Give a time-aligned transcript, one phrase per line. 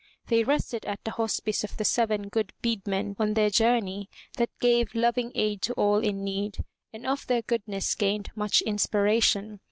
[0.29, 4.49] They rested at the Hospice of the Seven good Bead men on their journey, that
[4.59, 9.59] gave loving aid to all in need, and of their goodness gained much inspiration.